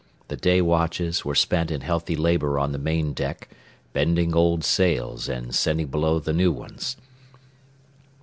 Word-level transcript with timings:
The 0.29 0.35
day 0.35 0.61
watches 0.63 1.23
were 1.23 1.35
spent 1.35 1.69
in 1.69 1.81
healthy 1.81 2.15
labor 2.15 2.57
on 2.57 2.71
the 2.71 2.79
main 2.79 3.13
deck, 3.13 3.49
bending 3.93 4.33
old 4.33 4.63
sails 4.63 5.29
and 5.29 5.53
sending 5.53 5.89
below 5.89 6.17
the 6.17 6.33
new 6.33 6.51
ones. 6.51 6.97